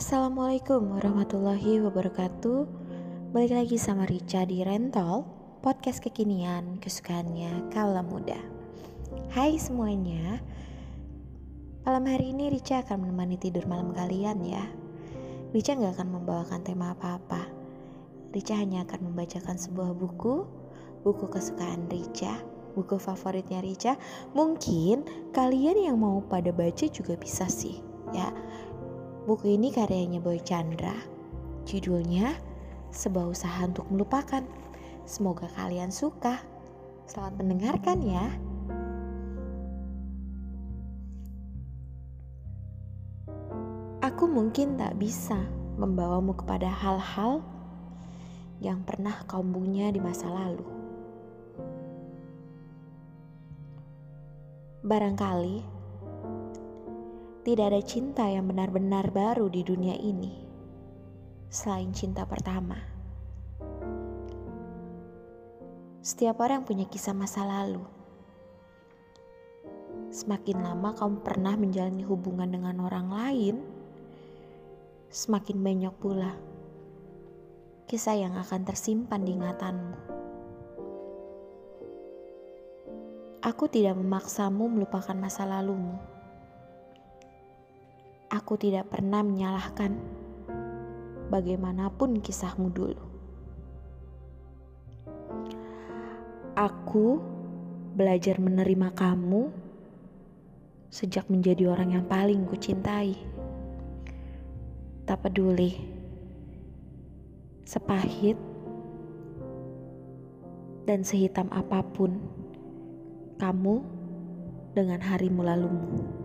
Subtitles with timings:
[0.00, 2.64] Assalamualaikum warahmatullahi wabarakatuh.
[3.36, 5.28] Balik lagi sama Rica di Rental
[5.60, 8.40] Podcast kekinian kesukaannya kala muda.
[9.36, 10.40] Hai semuanya.
[11.84, 14.64] Malam hari ini Rica akan menemani tidur malam kalian ya.
[15.52, 17.44] Rica gak akan membawakan tema apa-apa.
[18.32, 20.48] Rica hanya akan membacakan sebuah buku
[21.04, 22.40] Buku kesukaan Rica
[22.72, 24.00] Buku favoritnya Rica.
[24.32, 27.84] Mungkin kalian yang mau pada baca juga bisa sih
[28.16, 28.32] Ya
[29.30, 30.90] Buku ini karyanya Boy Chandra.
[31.62, 32.34] Judulnya
[32.90, 34.42] Sebuah Usaha Untuk Melupakan.
[35.06, 36.42] Semoga kalian suka.
[37.06, 38.26] Selamat mendengarkan ya.
[44.02, 45.38] Aku mungkin tak bisa
[45.78, 47.46] membawamu kepada hal-hal
[48.58, 50.66] yang pernah kau punya di masa lalu.
[54.82, 55.79] Barangkali
[57.40, 60.44] tidak ada cinta yang benar-benar baru di dunia ini
[61.48, 62.76] selain cinta pertama.
[66.04, 67.80] Setiap orang punya kisah masa lalu.
[70.12, 73.56] Semakin lama kamu pernah menjalani hubungan dengan orang lain,
[75.08, 76.36] semakin banyak pula
[77.88, 79.96] kisah yang akan tersimpan di ingatanmu.
[83.40, 86.09] Aku tidak memaksamu melupakan masa lalumu
[88.30, 89.98] aku tidak pernah menyalahkan
[91.34, 93.04] bagaimanapun kisahmu dulu.
[96.54, 97.18] Aku
[97.98, 99.50] belajar menerima kamu
[100.90, 103.18] sejak menjadi orang yang paling kucintai.
[105.06, 105.74] Tak peduli
[107.66, 108.38] sepahit
[110.86, 112.18] dan sehitam apa pun
[113.42, 113.82] kamu
[114.74, 116.19] dengan harimu lalumu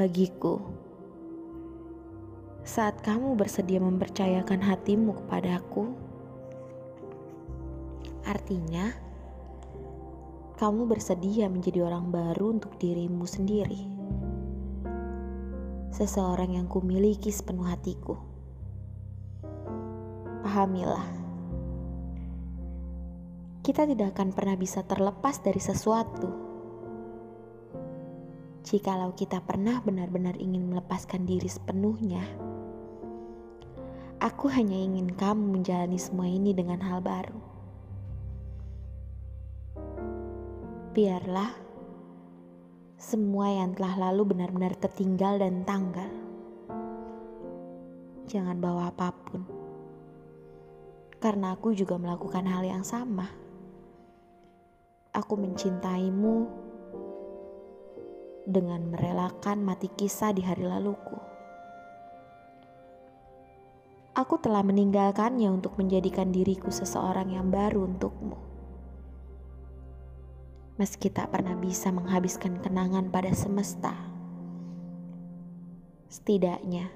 [0.00, 0.56] bagiku.
[2.64, 5.92] Saat kamu bersedia mempercayakan hatimu kepadaku,
[8.24, 8.96] artinya
[10.56, 13.84] kamu bersedia menjadi orang baru untuk dirimu sendiri.
[15.92, 18.16] Seseorang yang kumiliki sepenuh hatiku.
[20.40, 21.08] Pahamilah,
[23.60, 26.49] kita tidak akan pernah bisa terlepas dari sesuatu
[28.60, 32.20] Jikalau kita pernah benar-benar ingin melepaskan diri sepenuhnya,
[34.20, 37.40] aku hanya ingin kamu menjalani semua ini dengan hal baru.
[40.92, 41.56] Biarlah
[43.00, 46.12] semua yang telah lalu benar-benar tertinggal dan tanggal.
[48.28, 49.42] Jangan bawa apa pun,
[51.16, 53.24] karena aku juga melakukan hal yang sama.
[55.16, 56.68] Aku mencintaimu
[58.44, 61.16] dengan merelakan mati kisah di hari laluku.
[64.16, 68.36] Aku telah meninggalkannya untuk menjadikan diriku seseorang yang baru untukmu.
[70.76, 73.92] Meski tak pernah bisa menghabiskan kenangan pada semesta,
[76.08, 76.90] setidaknya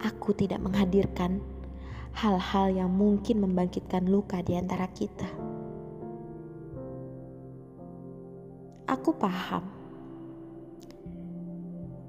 [0.00, 1.44] aku tidak menghadirkan
[2.16, 5.49] hal-hal yang mungkin membangkitkan luka di antara kita.
[8.90, 9.62] Aku paham.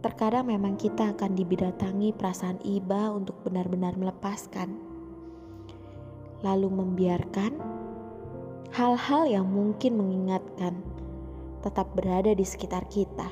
[0.02, 4.82] Terkadang memang kita akan dibidatangi perasaan iba untuk benar-benar melepaskan.
[6.42, 7.54] Lalu membiarkan
[8.74, 10.82] hal-hal yang mungkin mengingatkan
[11.62, 13.30] tetap berada di sekitar kita.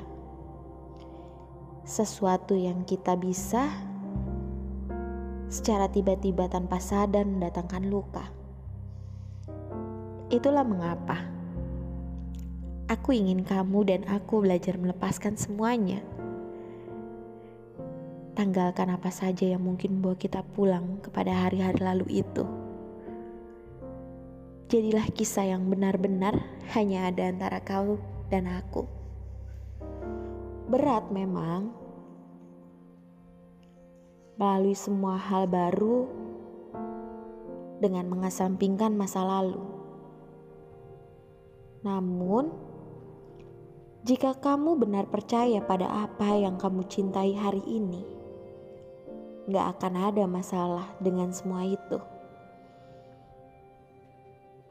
[1.89, 3.65] Sesuatu yang kita bisa
[5.49, 8.29] secara tiba-tiba tanpa sadar mendatangkan luka.
[10.29, 11.38] Itulah mengapa
[12.89, 16.01] Aku ingin kamu dan aku belajar melepaskan semuanya.
[18.33, 22.49] Tanggalkan apa saja yang mungkin membawa kita pulang kepada hari-hari lalu itu.
[24.73, 26.41] Jadilah kisah yang benar-benar
[26.73, 28.01] hanya ada antara kau
[28.33, 28.89] dan aku.
[30.65, 31.69] Berat memang,
[34.41, 36.09] melalui semua hal baru
[37.77, 39.61] dengan mengesampingkan masa lalu.
[41.85, 42.68] Namun,
[43.99, 47.99] jika kamu benar percaya pada apa yang kamu cintai hari ini,
[49.51, 51.99] gak akan ada masalah dengan semua itu.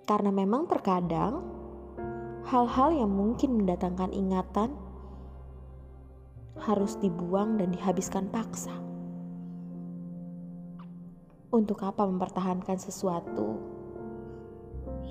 [0.08, 1.44] Karena memang terkadang
[2.48, 4.72] hal-hal yang mungkin mendatangkan ingatan
[6.64, 8.72] harus dibuang dan dihabiskan paksa.
[11.52, 13.60] Untuk apa mempertahankan sesuatu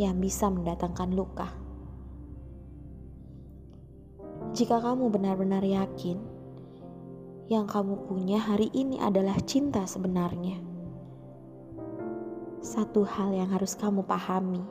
[0.01, 1.66] yang bisa mendatangkan luka?
[4.57, 6.17] Jika kamu benar-benar yakin
[7.45, 10.57] yang kamu punya hari ini adalah cinta sebenarnya.
[12.65, 14.65] Satu hal yang harus kamu pahami.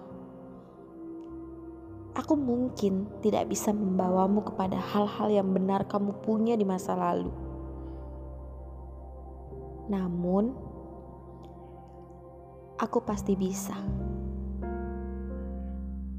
[2.18, 7.30] Aku mungkin tidak bisa membawamu kepada hal-hal yang benar kamu punya di masa lalu.
[9.86, 10.50] Namun,
[12.74, 13.78] aku pasti bisa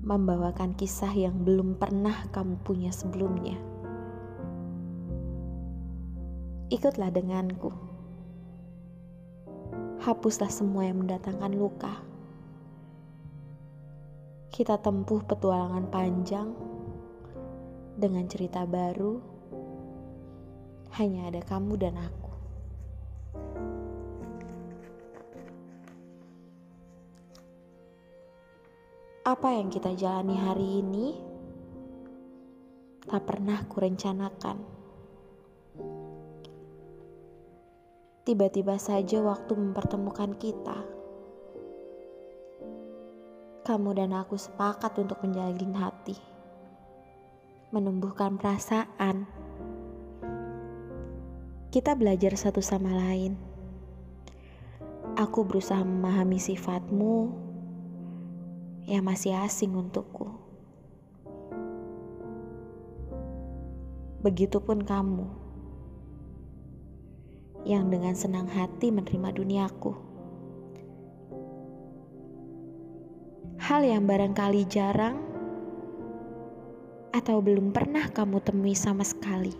[0.07, 3.59] membawakan kisah yang belum pernah kamu punya sebelumnya.
[6.71, 7.75] Ikutlah denganku.
[9.99, 11.99] Hapuslah semua yang mendatangkan luka.
[14.47, 16.55] Kita tempuh petualangan panjang
[17.99, 19.19] dengan cerita baru.
[20.95, 22.26] Hanya ada kamu dan aku.
[29.27, 31.11] Apa yang kita jalani hari ini
[33.03, 34.55] tak pernah kurencanakan.
[38.23, 40.79] Tiba-tiba saja waktu mempertemukan kita.
[43.67, 46.15] Kamu dan aku sepakat untuk menjalin hati.
[47.75, 49.27] Menumbuhkan perasaan.
[51.67, 53.35] Kita belajar satu sama lain.
[55.19, 57.46] Aku berusaha memahami sifatmu,
[58.87, 60.31] yang masih asing untukku.
[64.23, 65.27] Begitupun kamu
[67.67, 69.91] yang dengan senang hati menerima duniaku.
[73.59, 75.19] Hal yang barangkali jarang
[77.11, 79.51] atau belum pernah kamu temui sama sekali.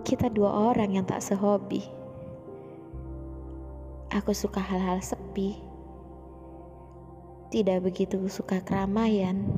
[0.00, 1.84] Kita dua orang yang tak sehobi.
[4.08, 5.67] Aku suka hal-hal sepi
[7.48, 9.48] tidak begitu suka keramaian.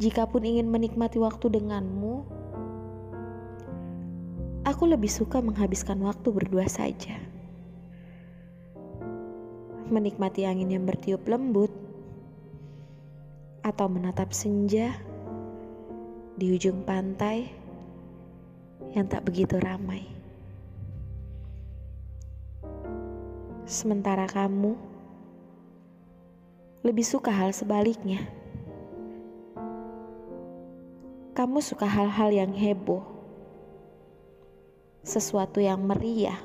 [0.00, 2.24] Jikapun ingin menikmati waktu denganmu,
[4.64, 7.20] aku lebih suka menghabiskan waktu berdua saja.
[9.90, 11.70] Menikmati angin yang bertiup lembut,
[13.60, 14.96] atau menatap senja
[16.40, 17.44] di ujung pantai
[18.96, 20.19] yang tak begitu ramai.
[23.70, 24.74] Sementara kamu
[26.82, 28.26] lebih suka hal sebaliknya.
[31.38, 33.06] Kamu suka hal-hal yang heboh,
[35.06, 36.42] sesuatu yang meriah.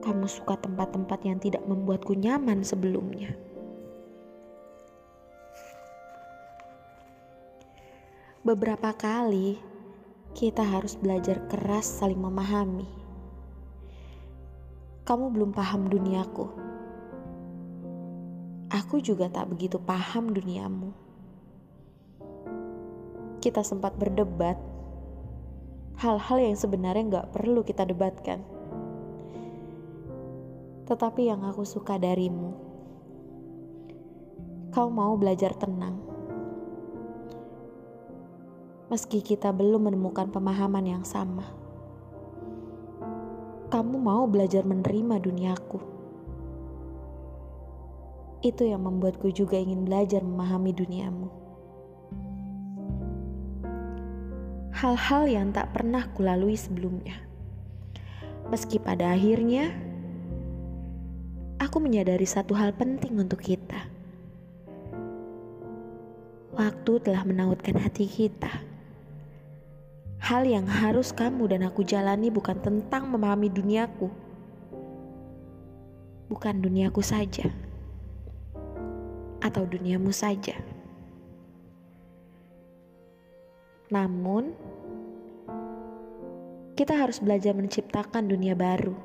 [0.00, 3.36] Kamu suka tempat-tempat yang tidak membuatku nyaman sebelumnya.
[8.40, 9.60] Beberapa kali
[10.32, 12.95] kita harus belajar keras saling memahami
[15.06, 16.50] kamu belum paham duniaku.
[18.74, 20.90] Aku juga tak begitu paham duniamu.
[23.38, 24.58] Kita sempat berdebat
[26.02, 28.42] hal-hal yang sebenarnya nggak perlu kita debatkan.
[30.90, 32.58] Tetapi yang aku suka darimu,
[34.74, 36.02] kau mau belajar tenang.
[38.90, 41.65] Meski kita belum menemukan pemahaman yang sama
[43.66, 45.80] kamu mau belajar menerima duniaku.
[48.46, 51.28] Itu yang membuatku juga ingin belajar memahami duniamu.
[54.76, 57.16] Hal-hal yang tak pernah kulalui sebelumnya.
[58.46, 59.74] Meski pada akhirnya,
[61.58, 63.88] aku menyadari satu hal penting untuk kita.
[66.54, 68.75] Waktu telah menautkan hati kita
[70.26, 74.10] Hal yang harus kamu dan aku jalani bukan tentang memahami duniaku,
[76.26, 77.46] bukan duniaku saja,
[79.38, 80.58] atau duniamu saja.
[83.86, 84.50] Namun,
[86.74, 88.98] kita harus belajar menciptakan dunia baru,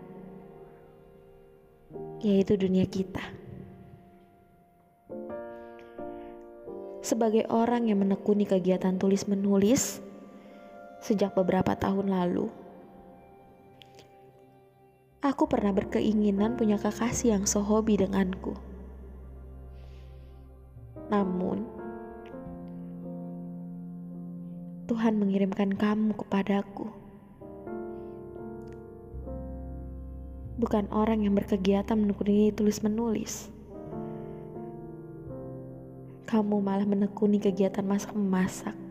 [2.25, 3.21] yaitu dunia kita.
[7.05, 10.01] Sebagai orang yang menekuni kegiatan tulis-menulis,
[11.01, 12.47] sejak beberapa tahun lalu.
[15.21, 18.57] Aku pernah berkeinginan punya kekasih yang sehobi denganku.
[21.09, 21.65] Namun,
[24.89, 26.89] Tuhan mengirimkan kamu kepadaku.
[30.61, 33.49] Bukan orang yang berkegiatan menekuni tulis-menulis.
[36.29, 38.90] Kamu malah menekuni kegiatan masak-memasak.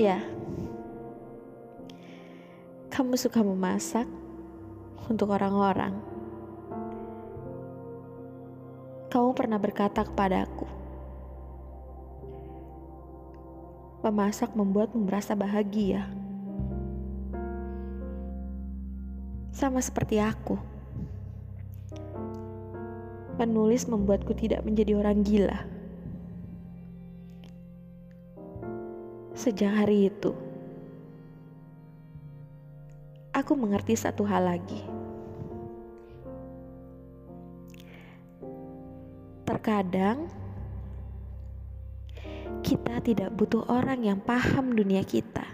[0.00, 0.16] Ya,
[2.88, 4.08] kamu suka memasak
[5.12, 5.92] untuk orang-orang.
[9.12, 10.64] Kamu pernah berkata kepadaku,
[14.00, 16.08] Memasak membuatmu merasa bahagia.
[19.52, 20.56] Sama seperti aku.
[23.36, 25.79] Menulis membuatku tidak menjadi orang gila.
[29.40, 30.36] Sejak hari itu,
[33.32, 34.84] aku mengerti satu hal lagi.
[39.48, 40.28] Terkadang
[42.60, 45.48] kita tidak butuh orang yang paham dunia kita,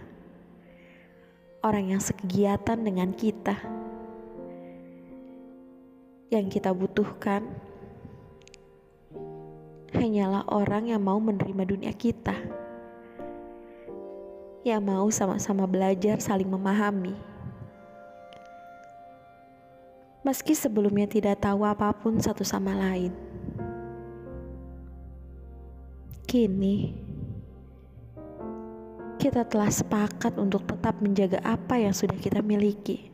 [1.63, 3.55] orang yang sekegiatan dengan kita.
[6.35, 7.47] Yang kita butuhkan
[9.95, 12.66] hanyalah orang yang mau menerima dunia kita,
[14.67, 17.15] yang mau sama-sama belajar saling memahami.
[20.27, 23.15] Meski sebelumnya tidak tahu apa pun satu sama lain.
[26.27, 26.91] Kini,
[29.23, 33.07] kita telah sepakat untuk tetap menjaga apa yang sudah kita miliki.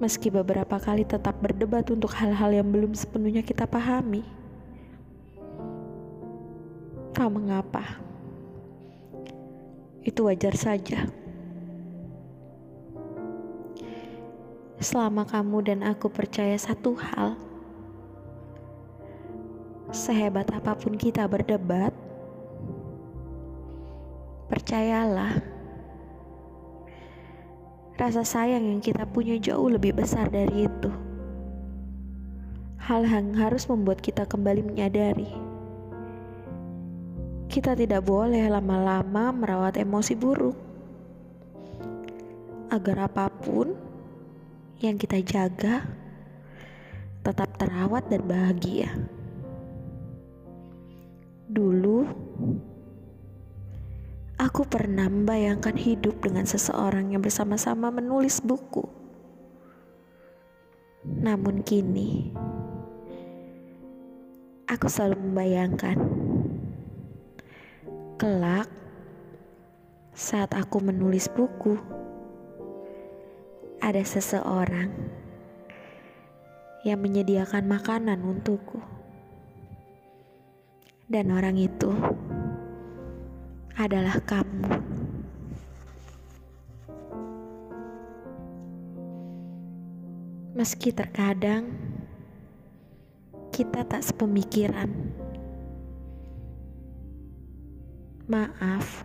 [0.00, 4.24] Meski beberapa kali tetap berdebat untuk hal-hal yang belum sepenuhnya kita pahami.
[7.12, 8.11] Tak mengapa.
[10.02, 11.06] Itu wajar saja.
[14.82, 17.38] Selama kamu dan aku percaya satu hal,
[19.94, 21.94] sehebat apa pun kita berdebat,
[24.50, 25.38] percayalah,
[27.94, 30.90] rasa sayang yang kita punya jauh lebih besar dari itu.
[32.82, 35.51] Hal yang harus membuat kita kembali menyadari.
[37.52, 40.56] Kita tidak boleh lama-lama merawat emosi buruk.
[42.72, 43.76] Agar apa pun
[44.80, 45.84] yang kita jaga
[47.20, 48.88] tetap terawat dan bahagia.
[51.52, 52.08] Dulu,
[54.40, 58.88] aku pernah membayangkan hidup dengan seseorang yang bersama-sama menulis buku.
[61.04, 62.32] Namun kini,
[64.72, 66.21] aku selalu membayangkan
[68.22, 68.70] kelak
[70.14, 71.74] saat aku menulis buku,
[73.82, 74.94] ada seseorang
[76.86, 78.78] yang menyediakan makanan untukku
[81.10, 81.90] dan orang itu
[83.74, 84.70] adalah kamu.
[90.54, 91.74] Meski terkadang
[93.50, 95.01] kita tak sepemikiran,
[98.30, 99.02] maaf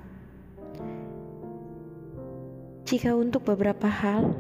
[2.85, 4.31] jika untuk beberapa hal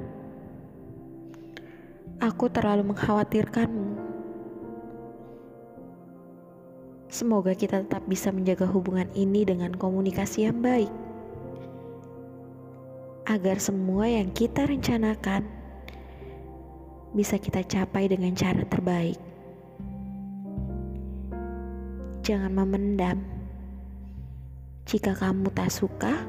[2.21, 3.97] aku terlalu mengkhawatirkanmu.
[7.07, 10.91] Semoga kita tetap bisa menjaga hubungan ini dengan komunikasi yang baik,
[13.25, 15.43] agar semua yang kita rencanakan
[17.17, 19.17] bisa kita capai dengan cara terbaik.
[22.21, 23.36] Jangan memendam
[24.87, 26.23] jika kamu tak suka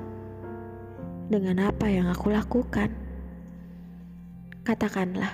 [1.31, 2.91] dengan apa yang aku lakukan.
[4.67, 5.33] Katakanlah,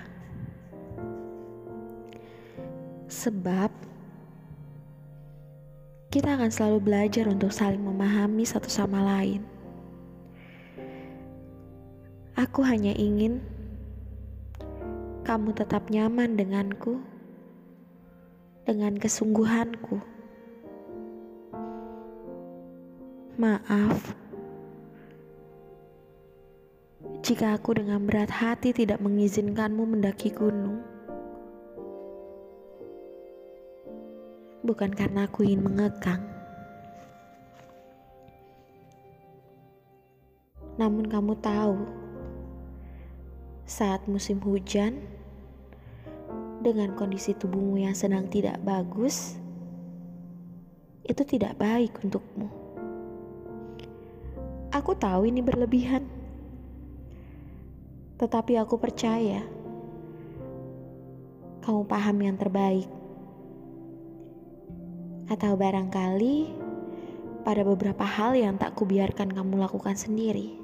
[3.11, 3.73] sebab
[6.14, 9.43] kita akan selalu belajar untuk saling memahami satu sama lain.
[12.38, 13.43] Aku hanya ingin
[15.26, 17.02] kamu tetap nyaman denganku,
[18.64, 20.13] dengan kesungguhanku.
[23.35, 24.14] Maaf
[27.25, 30.95] jika aku dengan berat hati tidak mengizinkanmu mendaki gunung.
[34.64, 36.25] bukan karena aku ingin mengekang.
[40.81, 41.79] Namun kamu tahu,
[43.69, 45.05] saat musim hujan,
[46.64, 49.38] dengan kondisi tubuhmu yang sedang tidak bagus,
[51.05, 52.63] itu tidak baik untukmu.
[54.75, 56.02] Aku tahu ini berlebihan,
[58.19, 59.47] tetapi aku percaya
[61.62, 62.90] kamu paham yang terbaik.
[65.31, 66.50] Atau barangkali
[67.47, 70.59] pada beberapa hal yang tak kubiarkan kamu lakukan sendiri.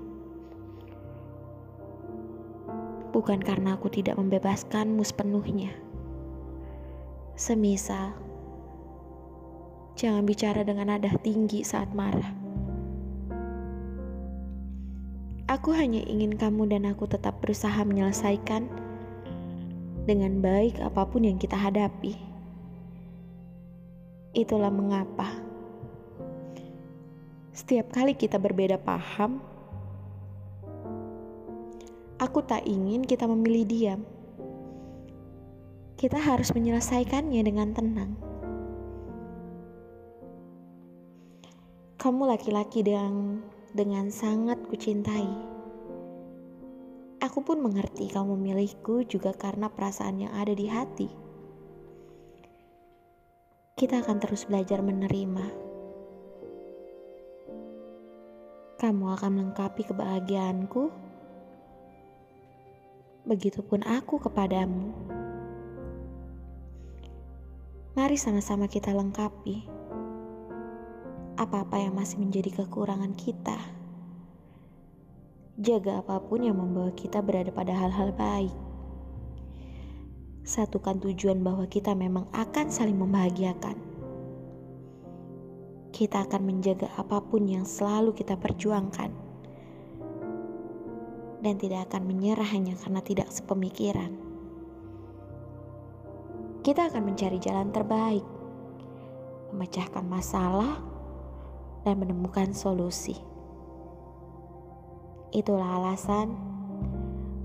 [3.15, 5.71] Bukan karena aku tidak membebaskanmu sepenuhnya.
[7.39, 8.11] Semisal,
[9.95, 12.40] jangan bicara dengan nada tinggi saat marah.
[15.61, 18.65] Aku hanya ingin kamu dan aku tetap berusaha menyelesaikan
[20.09, 22.17] dengan baik apa pun yang kita hadapi.
[24.33, 25.51] Itulah mengapa
[27.61, 29.37] Setiap kali kita berbeda paham,
[32.17, 34.01] aku tak ingin kita memilih diam.
[36.01, 38.17] Kita harus menyelesaikannya dengan tenang.
[42.01, 43.45] Kamu laki-laki yang
[43.77, 45.50] dengan sangat kucintai.
[47.21, 51.09] Aku pun mengerti kamu memilihku juga karena perasaan yang ada di hati.
[53.77, 55.47] Kita akan terus belajar menerima.
[58.81, 60.89] Kamu akan melengkapi kebahagiaanku.
[63.29, 64.89] Begitupun aku kepadamu.
[67.93, 69.69] Mari sama-sama kita lengkapi
[71.41, 73.80] apa-apa yang masih menjadi kekurangan kita.
[75.61, 78.57] Jaga apa pun yang membawa kita berada pada hal-hal baik.
[80.41, 83.77] Satukan tujuan bahwa kita memang akan saling membahagiakan.
[85.93, 89.13] Kita akan menjaga apa pun yang selalu kita perjuangkan.
[91.45, 94.17] Dan tidak akan menyerah hanya karena tidak sepemikiran.
[96.65, 98.25] Kita akan mencari jalan terbaik,
[99.53, 100.81] memecahkan masalah,
[101.85, 103.30] dan menemukan solusi.
[105.31, 106.35] Itulah alasan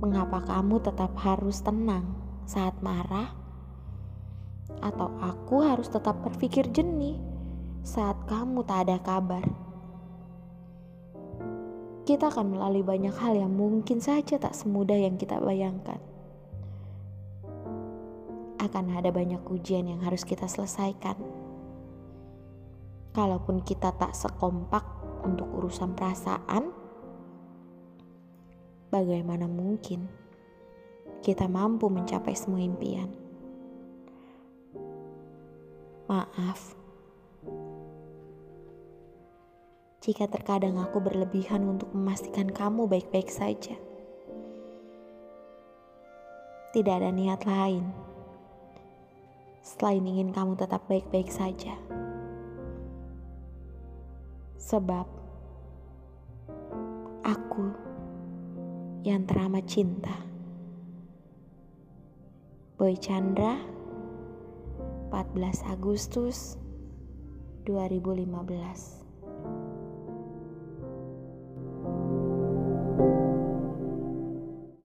[0.02, 2.18] mengapa kamu tetap harus tenang
[2.50, 3.30] saat marah,
[4.82, 7.18] atau aku harus tetap berpikir jernih
[7.86, 9.46] saat kamu tak ada kabar.
[12.06, 16.02] Kita akan melalui banyak hal yang mungkin saja tak semudah yang kita bayangkan.
[18.62, 21.18] Akan ada banyak ujian yang harus kita selesaikan
[23.14, 24.84] kalaupun kita tak sekompak
[25.24, 26.85] untuk urusan perasaan,
[29.04, 30.08] bagaimana mungkin
[31.20, 33.12] kita mampu mencapai semua impian?
[36.06, 36.78] Maaf,
[40.00, 43.74] jika terkadang aku berlebihan untuk memastikan kamu baik-baik saja.
[46.72, 47.84] Tidak ada niat lain
[49.66, 51.74] selain ingin kamu tetap baik-baik saja.
[54.62, 55.10] Sebab
[57.26, 57.85] aku
[59.06, 60.18] yang teramat cinta.
[62.74, 63.62] Boy Chandra
[65.14, 66.58] 14 Agustus
[67.70, 69.05] 2015